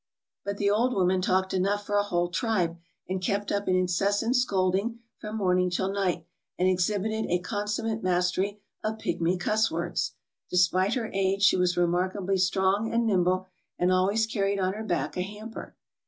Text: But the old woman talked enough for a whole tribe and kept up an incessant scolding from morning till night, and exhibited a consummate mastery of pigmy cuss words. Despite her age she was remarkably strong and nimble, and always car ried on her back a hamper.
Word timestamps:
But 0.43 0.57
the 0.57 0.71
old 0.71 0.95
woman 0.95 1.21
talked 1.21 1.53
enough 1.53 1.85
for 1.85 1.95
a 1.95 2.01
whole 2.01 2.29
tribe 2.29 2.79
and 3.07 3.21
kept 3.21 3.51
up 3.51 3.67
an 3.67 3.75
incessant 3.75 4.35
scolding 4.35 4.97
from 5.19 5.35
morning 5.37 5.69
till 5.69 5.93
night, 5.93 6.25
and 6.57 6.67
exhibited 6.67 7.27
a 7.29 7.37
consummate 7.37 8.01
mastery 8.01 8.63
of 8.83 8.97
pigmy 8.97 9.37
cuss 9.37 9.69
words. 9.69 10.13
Despite 10.49 10.95
her 10.95 11.11
age 11.13 11.43
she 11.43 11.55
was 11.55 11.77
remarkably 11.77 12.37
strong 12.39 12.91
and 12.91 13.05
nimble, 13.05 13.45
and 13.77 13.91
always 13.91 14.25
car 14.25 14.45
ried 14.45 14.57
on 14.57 14.73
her 14.73 14.83
back 14.83 15.17
a 15.17 15.21
hamper. 15.21 15.75